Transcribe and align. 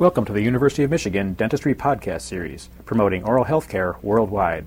Welcome 0.00 0.24
to 0.24 0.32
the 0.32 0.42
University 0.42 0.82
of 0.82 0.90
Michigan 0.90 1.34
Dentistry 1.34 1.72
Podcast 1.72 2.22
Series, 2.22 2.68
promoting 2.84 3.22
oral 3.22 3.44
health 3.44 3.68
care 3.68 3.94
worldwide. 4.02 4.66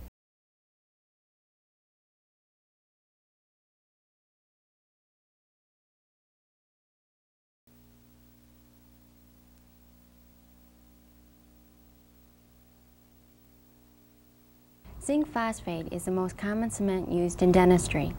Zinc 15.03 15.29
phosphate 15.33 15.91
is 15.91 16.05
the 16.05 16.11
most 16.11 16.37
common 16.37 16.71
cement 16.71 17.11
used 17.11 17.41
in 17.41 17.51
dentistry. 17.51 18.13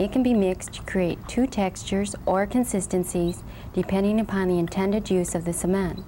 It 0.00 0.10
can 0.10 0.24
be 0.24 0.34
mixed 0.34 0.72
to 0.72 0.82
create 0.82 1.20
two 1.28 1.46
textures 1.46 2.16
or 2.26 2.48
consistencies 2.48 3.44
depending 3.72 4.18
upon 4.18 4.48
the 4.48 4.58
intended 4.58 5.08
use 5.08 5.36
of 5.36 5.44
the 5.44 5.52
cement. 5.52 6.04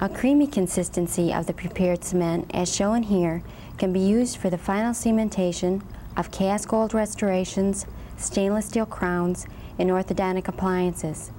A 0.00 0.08
creamy 0.08 0.46
consistency 0.46 1.32
of 1.34 1.46
the 1.46 1.52
prepared 1.52 2.04
cement, 2.04 2.52
as 2.54 2.72
shown 2.72 3.02
here, 3.02 3.42
can 3.78 3.92
be 3.92 3.98
used 3.98 4.36
for 4.36 4.48
the 4.48 4.56
final 4.56 4.92
cementation 4.92 5.82
of 6.16 6.30
cast 6.30 6.68
gold 6.68 6.94
restorations, 6.94 7.84
stainless 8.16 8.66
steel 8.66 8.86
crowns, 8.86 9.48
and 9.76 9.90
orthodontic 9.90 10.46
appliances. 10.46 11.32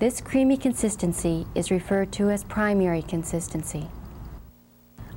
This 0.00 0.20
creamy 0.20 0.56
consistency 0.56 1.46
is 1.54 1.70
referred 1.70 2.10
to 2.14 2.30
as 2.30 2.42
primary 2.42 3.00
consistency. 3.00 3.86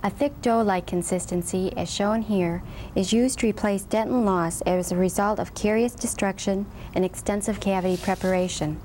A 0.03 0.11
thick 0.11 0.39
dough-like 0.44 0.85
consistency, 0.85 1.73
as 1.75 1.91
shown 1.91 2.21
here, 2.21 2.61
is 2.94 3.11
used 3.11 3.39
to 3.39 3.47
replace 3.47 3.85
dentin 3.85 4.23
loss 4.23 4.61
as 4.61 4.91
a 4.91 4.95
result 4.95 5.39
of 5.39 5.55
carious 5.55 5.95
destruction 5.95 6.67
and 6.94 7.03
extensive 7.03 7.59
cavity 7.59 7.97
preparation. 7.97 8.80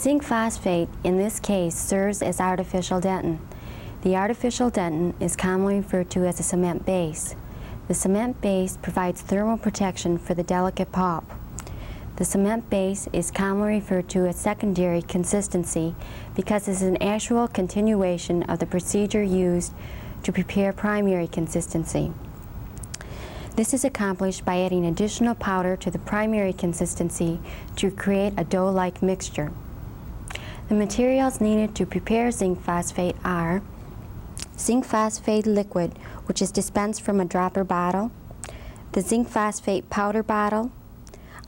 Zinc 0.00 0.22
phosphate, 0.22 0.88
in 1.04 1.18
this 1.18 1.38
case, 1.38 1.76
serves 1.76 2.22
as 2.22 2.40
artificial 2.40 3.02
dentin. 3.02 3.38
The 4.00 4.16
artificial 4.16 4.70
dentin 4.70 5.12
is 5.20 5.36
commonly 5.36 5.76
referred 5.76 6.08
to 6.12 6.24
as 6.24 6.40
a 6.40 6.42
cement 6.42 6.86
base. 6.86 7.36
The 7.86 7.92
cement 7.92 8.40
base 8.40 8.78
provides 8.78 9.20
thermal 9.20 9.58
protection 9.58 10.16
for 10.16 10.32
the 10.32 10.42
delicate 10.42 10.90
pulp. 10.90 11.30
The 12.16 12.24
cement 12.24 12.70
base 12.70 13.08
is 13.12 13.30
commonly 13.30 13.74
referred 13.74 14.08
to 14.10 14.26
as 14.26 14.36
secondary 14.36 15.02
consistency 15.02 15.94
because 16.34 16.66
it 16.66 16.72
is 16.72 16.82
an 16.82 17.02
actual 17.02 17.46
continuation 17.46 18.42
of 18.44 18.58
the 18.58 18.64
procedure 18.64 19.22
used 19.22 19.74
to 20.22 20.32
prepare 20.32 20.72
primary 20.72 21.28
consistency. 21.28 22.10
This 23.54 23.74
is 23.74 23.84
accomplished 23.84 24.46
by 24.46 24.60
adding 24.62 24.86
additional 24.86 25.34
powder 25.34 25.76
to 25.76 25.90
the 25.90 25.98
primary 25.98 26.54
consistency 26.54 27.38
to 27.76 27.90
create 27.90 28.32
a 28.38 28.44
dough-like 28.44 29.02
mixture. 29.02 29.52
The 30.70 30.76
materials 30.76 31.40
needed 31.40 31.74
to 31.74 31.84
prepare 31.84 32.30
zinc 32.30 32.62
phosphate 32.62 33.16
are 33.24 33.60
zinc 34.56 34.84
phosphate 34.84 35.44
liquid, 35.44 35.98
which 36.26 36.40
is 36.40 36.52
dispensed 36.52 37.02
from 37.02 37.18
a 37.18 37.24
dropper 37.24 37.64
bottle, 37.64 38.12
the 38.92 39.00
zinc 39.00 39.28
phosphate 39.28 39.90
powder 39.90 40.22
bottle, 40.22 40.70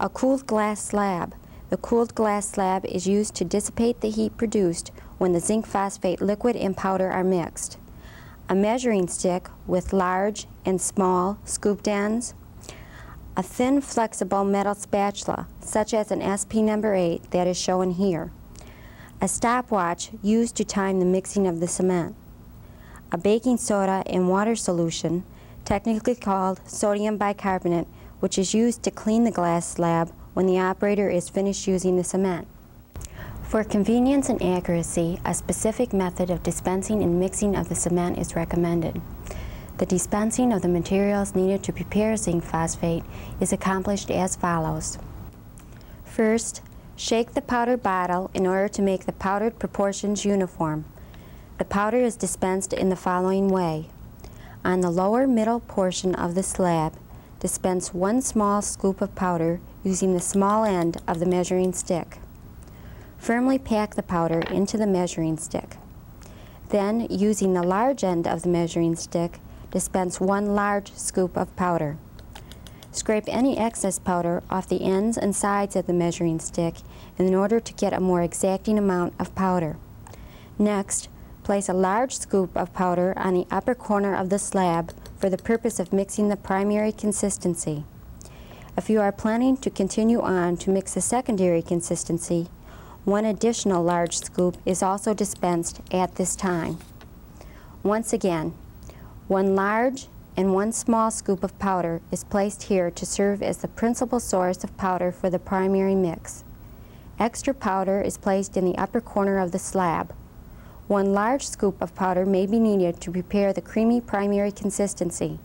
a 0.00 0.08
cooled 0.08 0.44
glass 0.48 0.82
slab. 0.82 1.34
The 1.70 1.76
cooled 1.76 2.16
glass 2.16 2.48
slab 2.48 2.84
is 2.84 3.06
used 3.06 3.36
to 3.36 3.44
dissipate 3.44 4.00
the 4.00 4.10
heat 4.10 4.36
produced 4.36 4.90
when 5.18 5.34
the 5.34 5.38
zinc 5.38 5.68
phosphate 5.68 6.20
liquid 6.20 6.56
and 6.56 6.76
powder 6.76 7.08
are 7.08 7.22
mixed, 7.22 7.78
a 8.48 8.56
measuring 8.56 9.06
stick 9.06 9.48
with 9.68 9.92
large 9.92 10.48
and 10.64 10.80
small 10.80 11.38
scooped 11.44 11.86
ends, 11.86 12.34
a 13.36 13.42
thin 13.44 13.82
flexible 13.82 14.42
metal 14.42 14.74
spatula, 14.74 15.46
such 15.60 15.94
as 15.94 16.10
an 16.10 16.22
SP 16.26 16.58
number 16.58 16.96
8 16.96 17.30
that 17.30 17.46
is 17.46 17.56
shown 17.56 17.92
here, 17.92 18.32
a 19.22 19.28
stopwatch 19.28 20.10
used 20.20 20.56
to 20.56 20.64
time 20.64 20.98
the 20.98 21.06
mixing 21.06 21.46
of 21.46 21.60
the 21.60 21.68
cement, 21.68 22.12
a 23.12 23.16
baking 23.16 23.56
soda 23.56 24.02
and 24.06 24.28
water 24.28 24.56
solution, 24.56 25.22
technically 25.64 26.16
called 26.16 26.60
sodium 26.68 27.16
bicarbonate, 27.16 27.86
which 28.18 28.36
is 28.36 28.52
used 28.52 28.82
to 28.82 28.90
clean 28.90 29.22
the 29.22 29.30
glass 29.30 29.64
slab 29.64 30.10
when 30.34 30.46
the 30.46 30.58
operator 30.58 31.08
is 31.08 31.28
finished 31.28 31.68
using 31.68 31.96
the 31.96 32.02
cement. 32.02 32.48
For 33.44 33.62
convenience 33.62 34.28
and 34.28 34.42
accuracy, 34.42 35.20
a 35.24 35.34
specific 35.34 35.92
method 35.92 36.28
of 36.28 36.42
dispensing 36.42 37.00
and 37.00 37.20
mixing 37.20 37.54
of 37.54 37.68
the 37.68 37.76
cement 37.76 38.18
is 38.18 38.34
recommended. 38.34 39.00
The 39.78 39.86
dispensing 39.86 40.52
of 40.52 40.62
the 40.62 40.68
materials 40.68 41.36
needed 41.36 41.62
to 41.62 41.72
prepare 41.72 42.16
zinc 42.16 42.42
phosphate 42.42 43.04
is 43.38 43.52
accomplished 43.52 44.10
as 44.10 44.34
follows. 44.34 44.98
First, 46.04 46.60
Shake 46.96 47.32
the 47.34 47.42
powder 47.42 47.76
bottle 47.76 48.30
in 48.34 48.46
order 48.46 48.68
to 48.68 48.82
make 48.82 49.06
the 49.06 49.12
powdered 49.12 49.58
proportions 49.58 50.24
uniform. 50.24 50.84
The 51.58 51.64
powder 51.64 51.98
is 51.98 52.16
dispensed 52.16 52.72
in 52.72 52.90
the 52.90 52.96
following 52.96 53.48
way. 53.48 53.86
On 54.64 54.80
the 54.80 54.90
lower 54.90 55.26
middle 55.26 55.60
portion 55.60 56.14
of 56.14 56.34
the 56.34 56.42
slab, 56.42 56.94
dispense 57.40 57.92
one 57.92 58.22
small 58.22 58.62
scoop 58.62 59.00
of 59.00 59.14
powder 59.14 59.60
using 59.82 60.14
the 60.14 60.20
small 60.20 60.64
end 60.64 61.00
of 61.08 61.18
the 61.18 61.26
measuring 61.26 61.72
stick. 61.72 62.18
Firmly 63.18 63.58
pack 63.58 63.94
the 63.94 64.02
powder 64.02 64.40
into 64.50 64.76
the 64.76 64.86
measuring 64.86 65.36
stick. 65.38 65.76
Then, 66.68 67.06
using 67.10 67.54
the 67.54 67.62
large 67.62 68.04
end 68.04 68.26
of 68.26 68.42
the 68.42 68.48
measuring 68.48 68.96
stick, 68.96 69.38
dispense 69.70 70.20
one 70.20 70.54
large 70.54 70.92
scoop 70.94 71.36
of 71.36 71.54
powder. 71.56 71.96
Scrape 72.92 73.24
any 73.26 73.56
excess 73.56 73.98
powder 73.98 74.42
off 74.50 74.68
the 74.68 74.82
ends 74.82 75.16
and 75.16 75.34
sides 75.34 75.74
of 75.76 75.86
the 75.86 75.94
measuring 75.94 76.38
stick 76.38 76.76
in 77.18 77.34
order 77.34 77.58
to 77.58 77.72
get 77.72 77.94
a 77.94 78.00
more 78.00 78.22
exacting 78.22 78.78
amount 78.78 79.14
of 79.18 79.34
powder. 79.34 79.76
Next, 80.58 81.08
place 81.42 81.68
a 81.68 81.74
large 81.74 82.14
scoop 82.14 82.54
of 82.56 82.74
powder 82.74 83.14
on 83.16 83.34
the 83.34 83.46
upper 83.50 83.74
corner 83.74 84.14
of 84.14 84.28
the 84.28 84.38
slab 84.38 84.92
for 85.18 85.30
the 85.30 85.38
purpose 85.38 85.80
of 85.80 85.92
mixing 85.92 86.28
the 86.28 86.36
primary 86.36 86.92
consistency. 86.92 87.84
If 88.76 88.90
you 88.90 89.00
are 89.00 89.12
planning 89.12 89.56
to 89.58 89.70
continue 89.70 90.20
on 90.20 90.56
to 90.58 90.70
mix 90.70 90.94
the 90.94 91.00
secondary 91.00 91.62
consistency, 91.62 92.48
one 93.04 93.24
additional 93.24 93.82
large 93.82 94.18
scoop 94.18 94.56
is 94.64 94.82
also 94.82 95.14
dispensed 95.14 95.80
at 95.90 96.16
this 96.16 96.36
time. 96.36 96.78
Once 97.82 98.12
again, 98.12 98.54
one 99.28 99.56
large 99.56 100.06
and 100.36 100.54
one 100.54 100.72
small 100.72 101.10
scoop 101.10 101.44
of 101.44 101.58
powder 101.58 102.00
is 102.10 102.24
placed 102.24 102.64
here 102.64 102.90
to 102.90 103.04
serve 103.04 103.42
as 103.42 103.58
the 103.58 103.68
principal 103.68 104.18
source 104.18 104.64
of 104.64 104.76
powder 104.76 105.12
for 105.12 105.28
the 105.28 105.38
primary 105.38 105.94
mix. 105.94 106.44
Extra 107.18 107.52
powder 107.52 108.00
is 108.00 108.16
placed 108.16 108.56
in 108.56 108.64
the 108.64 108.78
upper 108.78 109.00
corner 109.00 109.38
of 109.38 109.52
the 109.52 109.58
slab. 109.58 110.14
One 110.88 111.12
large 111.12 111.46
scoop 111.46 111.80
of 111.80 111.94
powder 111.94 112.26
may 112.26 112.46
be 112.46 112.58
needed 112.58 113.00
to 113.00 113.12
prepare 113.12 113.52
the 113.52 113.60
creamy 113.60 114.00
primary 114.00 114.50
consistency. 114.50 115.38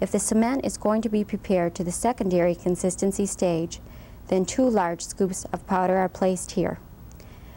If 0.00 0.10
the 0.10 0.18
cement 0.18 0.64
is 0.64 0.76
going 0.76 1.02
to 1.02 1.08
be 1.08 1.24
prepared 1.24 1.74
to 1.76 1.84
the 1.84 1.92
secondary 1.92 2.54
consistency 2.54 3.26
stage, 3.26 3.80
then 4.28 4.44
two 4.44 4.68
large 4.68 5.02
scoops 5.02 5.44
of 5.52 5.66
powder 5.66 5.96
are 5.96 6.08
placed 6.08 6.52
here. 6.52 6.78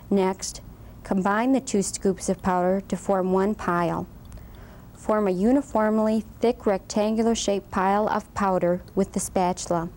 Next, 0.10 0.62
combine 1.04 1.54
the 1.54 1.62
two 1.62 1.82
scoops 1.82 2.30
of 2.30 2.42
powder 2.42 2.82
to 2.88 2.98
form 2.98 3.32
one 3.32 3.56
pile. 3.56 4.08
Form 5.04 5.28
a 5.28 5.32
uniformly 5.32 6.24
thick 6.40 6.66
rectangular 6.66 7.36
shaped 7.36 7.70
pile 7.72 8.08
of 8.08 8.34
powder 8.34 8.82
with 8.96 9.12
the 9.12 9.20
spatula. 9.20 9.90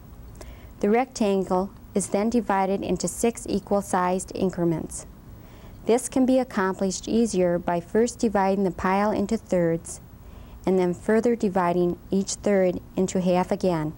The 0.80 0.90
rectangle 0.90 1.70
is 1.94 2.08
then 2.08 2.28
divided 2.28 2.82
into 2.82 3.06
six 3.06 3.46
equal 3.48 3.82
sized 3.82 4.32
increments. 4.34 5.06
This 5.84 6.08
can 6.08 6.26
be 6.26 6.40
accomplished 6.40 7.06
easier 7.06 7.56
by 7.56 7.78
first 7.78 8.18
dividing 8.18 8.64
the 8.64 8.72
pile 8.72 9.12
into 9.12 9.36
thirds 9.36 10.00
and 10.66 10.76
then 10.76 10.92
further 10.92 11.36
dividing 11.36 12.00
each 12.10 12.32
third 12.34 12.80
into 12.96 13.20
half 13.20 13.52
again. 13.52 13.92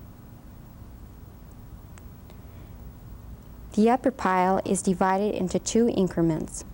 The 3.72 3.88
upper 3.88 4.10
pile 4.10 4.60
is 4.66 4.82
divided 4.82 5.34
into 5.34 5.58
two 5.58 5.88
increments. 5.88 6.66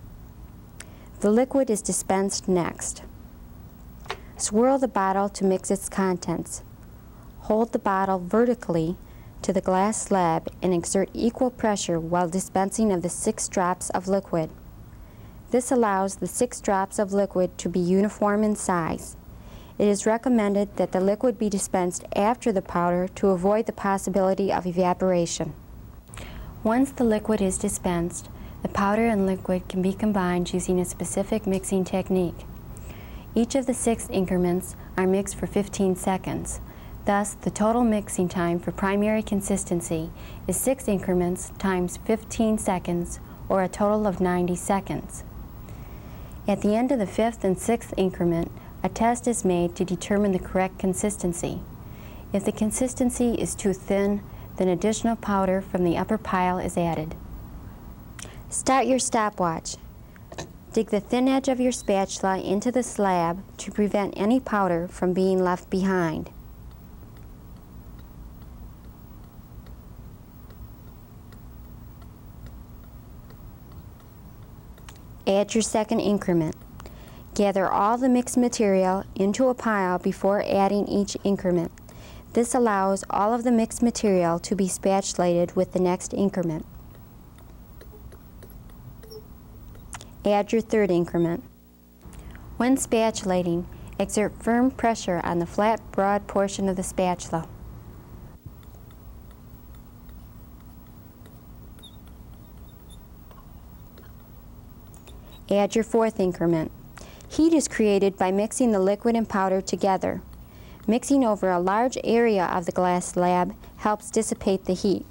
The 1.21 1.31
liquid 1.31 1.69
is 1.69 1.81
dispensed 1.81 2.49
next. 2.49 3.01
Swirl 4.37 4.77
the 4.77 4.89
bottle 4.89 5.29
to 5.29 5.45
mix 5.45 5.71
its 5.71 5.87
contents. 5.87 6.61
Hold 7.43 7.71
the 7.71 7.79
bottle 7.79 8.19
vertically 8.19 8.97
to 9.41 9.53
the 9.53 9.61
glass 9.61 10.01
slab 10.01 10.49
and 10.61 10.73
exert 10.73 11.09
equal 11.13 11.49
pressure 11.49 11.99
while 12.01 12.27
dispensing 12.27 12.91
of 12.91 13.01
the 13.01 13.09
six 13.09 13.47
drops 13.47 13.89
of 13.91 14.09
liquid. 14.09 14.49
This 15.51 15.71
allows 15.71 16.15
the 16.15 16.27
six 16.27 16.59
drops 16.59 16.99
of 16.99 17.13
liquid 17.13 17.57
to 17.59 17.69
be 17.69 17.79
uniform 17.79 18.43
in 18.43 18.57
size. 18.57 19.15
It 19.77 19.87
is 19.87 20.05
recommended 20.05 20.75
that 20.75 20.91
the 20.91 20.99
liquid 20.99 21.39
be 21.39 21.49
dispensed 21.49 22.03
after 22.13 22.51
the 22.51 22.61
powder 22.61 23.07
to 23.15 23.29
avoid 23.29 23.67
the 23.67 23.71
possibility 23.71 24.51
of 24.51 24.65
evaporation. 24.65 25.53
Once 26.61 26.91
the 26.91 27.05
liquid 27.05 27.41
is 27.41 27.57
dispensed, 27.57 28.27
the 28.63 28.69
powder 28.69 29.05
and 29.05 29.25
liquid 29.25 29.69
can 29.69 29.81
be 29.81 29.93
combined 29.93 30.53
using 30.53 30.79
a 30.79 30.85
specific 30.85 31.47
mixing 31.47 31.85
technique. 31.85 32.45
Each 33.37 33.53
of 33.55 33.65
the 33.65 33.73
six 33.73 34.09
increments 34.09 34.77
are 34.97 35.05
mixed 35.05 35.35
for 35.35 35.45
15 35.45 35.97
seconds. 35.97 36.61
Thus, 37.03 37.33
the 37.33 37.51
total 37.51 37.83
mixing 37.83 38.29
time 38.29 38.59
for 38.59 38.71
primary 38.71 39.21
consistency 39.21 40.09
is 40.47 40.55
6 40.55 40.87
increments 40.87 41.51
times 41.59 41.97
15 41.97 42.57
seconds, 42.57 43.19
or 43.49 43.61
a 43.61 43.67
total 43.67 44.07
of 44.07 44.21
90 44.21 44.55
seconds. 44.55 45.25
At 46.47 46.61
the 46.61 46.75
end 46.75 46.91
of 46.91 46.99
the 46.99 47.05
fifth 47.05 47.43
and 47.43 47.59
sixth 47.59 47.93
increment, 47.97 48.51
a 48.83 48.89
test 48.89 49.27
is 49.27 49.43
made 49.43 49.75
to 49.75 49.83
determine 49.83 50.31
the 50.31 50.39
correct 50.39 50.79
consistency. 50.79 51.59
If 52.31 52.45
the 52.45 52.51
consistency 52.51 53.33
is 53.33 53.53
too 53.53 53.73
thin, 53.73 54.21
then 54.57 54.67
additional 54.67 55.15
powder 55.15 55.61
from 55.61 55.83
the 55.83 55.97
upper 55.97 56.17
pile 56.17 56.57
is 56.57 56.77
added. 56.77 57.15
Start 58.49 58.85
your 58.85 58.99
stopwatch. 58.99 59.75
Dig 60.75 60.89
the 60.89 60.99
thin 60.99 61.29
edge 61.29 61.47
of 61.47 61.61
your 61.61 61.71
spatula 61.71 62.37
into 62.37 62.69
the 62.69 62.83
slab 62.83 63.41
to 63.59 63.71
prevent 63.71 64.13
any 64.17 64.41
powder 64.41 64.89
from 64.89 65.13
being 65.13 65.41
left 65.41 65.69
behind. 65.69 66.29
Add 75.25 75.55
your 75.55 75.61
second 75.61 76.01
increment. 76.01 76.57
Gather 77.35 77.71
all 77.71 77.97
the 77.97 78.09
mixed 78.09 78.35
material 78.35 79.05
into 79.15 79.47
a 79.47 79.53
pile 79.53 79.97
before 79.97 80.43
adding 80.45 80.89
each 80.89 81.15
increment. 81.23 81.71
This 82.33 82.53
allows 82.53 83.05
all 83.09 83.33
of 83.33 83.45
the 83.45 83.51
mixed 83.53 83.81
material 83.81 84.39
to 84.39 84.57
be 84.57 84.67
spatulated 84.67 85.55
with 85.55 85.71
the 85.71 85.79
next 85.79 86.13
increment. 86.13 86.65
Add 90.25 90.51
your 90.51 90.61
third 90.61 90.89
increment. 90.89 91.43
When 92.57 92.77
spatulating, 92.77 93.67
exert 93.99 94.41
firm 94.41 94.71
pressure 94.71 95.21
on 95.23 95.37
the 95.37 95.45
flat, 95.45 95.79
broad 95.91 96.25
portion 96.25 96.67
of 96.67 96.75
the 96.75 96.83
spatula. 96.83 97.47
Add 105.51 105.75
your 105.75 105.83
fourth 105.83 106.19
increment. 106.19 106.71
Heat 107.29 107.53
is 107.53 107.67
created 107.67 108.17
by 108.17 108.31
mixing 108.31 108.71
the 108.71 108.79
liquid 108.79 109.15
and 109.15 109.29
powder 109.29 109.61
together. 109.61 110.21
Mixing 110.87 111.23
over 111.23 111.51
a 111.51 111.59
large 111.59 111.97
area 112.03 112.45
of 112.45 112.65
the 112.65 112.71
glass 112.71 113.05
slab 113.05 113.53
helps 113.77 114.09
dissipate 114.09 114.65
the 114.65 114.73
heat. 114.73 115.05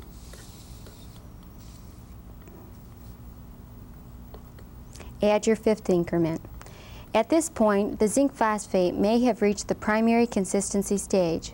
Add 5.25 5.47
your 5.47 5.56
fifth 5.56 5.88
increment. 5.88 6.43
At 7.15 7.31
this 7.31 7.49
point, 7.49 7.99
the 7.99 8.09
zinc 8.09 8.35
phosphate 8.35 8.94
may 8.94 9.21
have 9.21 9.41
reached 9.41 9.69
the 9.69 9.75
primary 9.75 10.26
consistency 10.26 10.99
stage. 10.99 11.53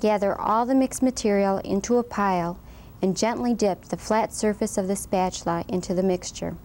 Gather 0.00 0.38
all 0.38 0.66
the 0.66 0.74
mixed 0.74 1.02
material 1.02 1.58
into 1.58 1.96
a 1.96 2.02
pile 2.02 2.58
and 3.00 3.16
gently 3.16 3.54
dip 3.54 3.84
the 3.86 3.96
flat 3.96 4.34
surface 4.34 4.76
of 4.76 4.86
the 4.86 4.96
spatula 4.96 5.64
into 5.66 5.94
the 5.94 6.02
mixture. 6.02 6.56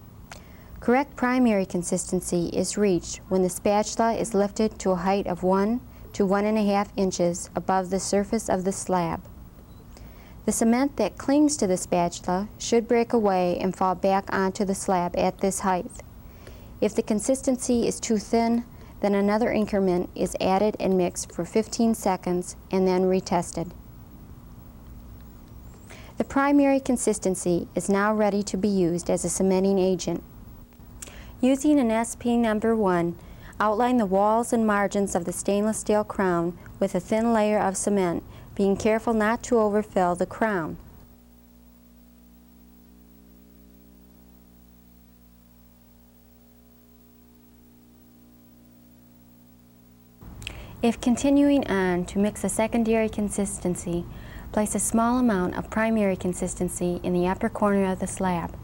Correct 0.82 1.16
primary 1.16 1.66
consistency 1.66 2.50
is 2.50 2.78
reached 2.78 3.22
when 3.30 3.42
the 3.42 3.50
spatula 3.50 4.14
is 4.14 4.34
lifted 4.34 4.78
to 4.80 4.92
a 4.92 4.96
height 4.98 5.28
of 5.28 5.42
1 5.42 5.80
to 6.14 6.28
1.5 6.28 6.90
inches 6.98 7.50
above 7.56 7.90
the 7.90 8.00
surface 8.00 8.50
of 8.50 8.66
the 8.66 8.74
slab. 8.74 9.22
The 10.46 10.52
cement 10.52 10.98
that 10.98 11.18
clings 11.18 11.56
to 11.58 11.66
the 11.66 11.78
spatula 11.78 12.50
should 12.58 12.90
break 12.90 13.14
away 13.14 13.58
and 13.58 13.74
fall 13.74 13.96
back 13.96 14.26
onto 14.34 14.66
the 14.66 14.76
slab 14.76 15.16
at 15.16 15.38
this 15.38 15.62
height. 15.62 15.90
If 16.82 16.96
the 16.96 17.04
consistency 17.04 17.88
is 17.88 18.00
too 18.00 18.18
thin, 18.18 18.66
then 19.02 19.16
another 19.16 19.52
increment 19.52 20.10
is 20.16 20.36
added 20.42 20.76
and 20.80 20.98
mixed 20.98 21.32
for 21.32 21.46
15 21.46 21.96
seconds 21.96 22.56
and 22.72 22.88
then 22.88 23.04
retested. 23.04 23.72
The 26.18 26.24
primary 26.24 26.80
consistency 26.80 27.68
is 27.76 27.90
now 27.90 28.14
ready 28.14 28.42
to 28.44 28.58
be 28.58 28.70
used 28.70 29.10
as 29.10 29.26
a 29.26 29.30
cementing 29.30 29.78
agent. 29.78 30.24
Using 31.42 31.80
an 31.80 31.92
SP 31.92 32.40
number 32.40 32.76
1, 32.76 33.18
outline 33.60 33.98
the 33.98 34.06
walls 34.06 34.54
and 34.54 34.66
margins 34.66 35.14
of 35.14 35.26
the 35.26 35.34
stainless 35.34 35.80
steel 35.80 36.04
crown 36.04 36.58
with 36.80 36.96
a 36.96 37.00
thin 37.00 37.34
layer 37.34 37.60
of 37.60 37.76
cement, 37.76 38.24
being 38.56 38.78
careful 38.78 39.14
not 39.14 39.44
to 39.44 39.60
overfill 39.60 40.16
the 40.16 40.26
crown. 40.26 40.78
If 50.86 51.02
continuing 51.02 51.66
on 51.68 52.06
to 52.06 52.20
mix 52.20 52.44
a 52.44 52.48
secondary 52.48 53.10
consistency, 53.10 54.06
place 54.52 54.76
a 54.76 54.80
small 54.80 55.18
amount 55.18 55.58
of 55.58 55.72
primary 55.72 56.16
consistency 56.16 57.00
in 57.02 57.12
the 57.12 57.28
upper 57.28 57.50
corner 57.50 57.92
of 57.92 57.98
the 57.98 58.06
slab. 58.06 58.56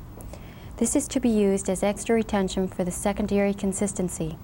This 0.77 0.95
is 0.95 1.07
to 1.07 1.19
be 1.19 1.29
used 1.29 1.67
as 1.67 1.81
extra 1.81 2.13
retention 2.13 2.67
for 2.67 2.83
the 2.83 2.91
secondary 2.91 3.55
consistency. 3.55 4.37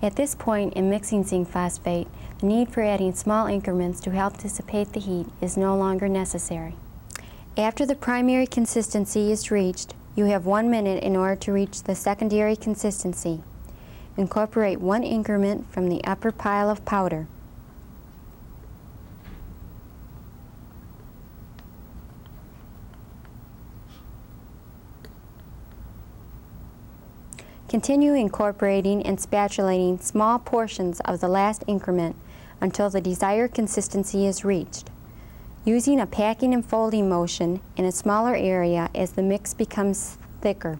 At 0.00 0.14
this 0.14 0.36
point 0.36 0.74
in 0.74 0.88
mixing 0.88 1.24
zinc 1.24 1.48
phosphate, 1.48 2.06
the 2.38 2.46
need 2.46 2.72
for 2.72 2.84
adding 2.84 3.12
small 3.12 3.48
increments 3.48 3.98
to 4.02 4.12
help 4.12 4.38
dissipate 4.38 4.92
the 4.92 5.00
heat 5.00 5.26
is 5.40 5.56
no 5.56 5.76
longer 5.76 6.08
necessary. 6.08 6.76
After 7.56 7.84
the 7.84 7.96
primary 7.96 8.46
consistency 8.46 9.32
is 9.32 9.50
reached, 9.50 9.94
you 10.14 10.26
have 10.26 10.46
one 10.46 10.70
minute 10.70 11.02
in 11.02 11.16
order 11.16 11.34
to 11.40 11.52
reach 11.52 11.82
the 11.82 11.96
secondary 11.96 12.54
consistency. 12.54 13.42
Incorporate 14.20 14.82
one 14.82 15.02
increment 15.02 15.72
from 15.72 15.88
the 15.88 16.04
upper 16.04 16.30
pile 16.30 16.68
of 16.68 16.84
powder. 16.84 17.26
Continue 27.66 28.12
incorporating 28.12 29.02
and 29.06 29.18
spatulating 29.18 29.98
small 29.98 30.38
portions 30.38 31.00
of 31.06 31.22
the 31.22 31.28
last 31.28 31.64
increment 31.66 32.14
until 32.60 32.90
the 32.90 33.00
desired 33.00 33.54
consistency 33.54 34.26
is 34.26 34.44
reached. 34.44 34.90
Using 35.64 35.98
a 35.98 36.06
packing 36.06 36.52
and 36.52 36.62
folding 36.62 37.08
motion 37.08 37.62
in 37.74 37.86
a 37.86 37.90
smaller 37.90 38.34
area 38.34 38.90
as 38.94 39.12
the 39.12 39.22
mix 39.22 39.54
becomes 39.54 40.18
thicker. 40.42 40.78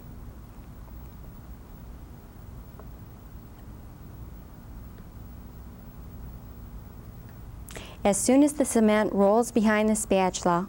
As 8.03 8.17
soon 8.17 8.43
as 8.43 8.55
the 8.55 8.65
cement 8.65 9.13
rolls 9.13 9.53
behind 9.53 9.91
the 9.91 9.95
spatula, 9.95 10.69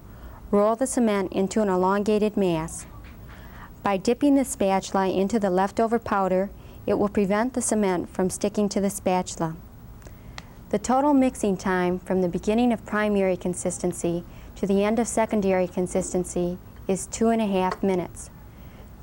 roll 0.52 0.76
the 0.76 0.86
cement 0.86 1.32
into 1.32 1.62
an 1.62 1.70
elongated 1.70 2.36
mass. 2.36 2.86
By 3.84 3.96
dipping 3.96 4.36
the 4.36 4.44
spatula 4.44 5.08
into 5.08 5.40
the 5.40 5.50
leftover 5.50 5.98
powder, 5.98 6.50
it 6.86 7.00
will 7.00 7.08
prevent 7.08 7.54
the 7.54 7.62
cement 7.62 8.10
from 8.10 8.30
sticking 8.30 8.68
to 8.70 8.82
the 8.82 8.90
spatula. 8.90 9.56
The 10.72 10.80
total 10.80 11.14
mixing 11.14 11.56
time 11.56 12.00
from 12.00 12.22
the 12.22 12.28
beginning 12.28 12.74
of 12.74 12.86
primary 12.86 13.38
consistency 13.38 14.26
to 14.58 14.68
the 14.68 14.84
end 14.84 15.00
of 15.00 15.08
secondary 15.08 15.70
consistency 15.70 16.58
is 16.86 17.08
two 17.08 17.30
and 17.30 17.42
a 17.42 17.48
half 17.48 17.82
minutes. 17.82 18.30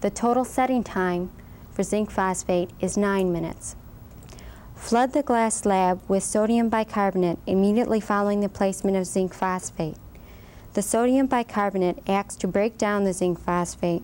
The 0.03 0.11
total 0.11 0.45
setting 0.45 0.85
time 0.85 1.31
for 1.73 1.83
zinc 1.83 2.11
phosphate 2.11 2.71
is 2.79 2.99
nine 2.99 3.33
minutes. 3.33 3.75
Flood 4.79 5.13
the 5.13 5.23
glass 5.23 5.57
slab 5.57 6.01
with 6.09 6.25
sodium 6.25 6.71
bicarbonate 6.71 7.39
immediately 7.47 8.01
following 8.01 8.41
the 8.41 8.49
placement 8.49 8.97
of 8.97 9.07
zinc 9.07 9.35
phosphate. 9.35 9.97
The 10.73 10.81
sodium 10.81 11.27
bicarbonate 11.27 11.99
acts 12.09 12.37
to 12.37 12.49
break 12.49 12.79
down 12.79 13.05
the 13.05 13.13
zinc 13.13 13.39
phosphate 13.39 14.03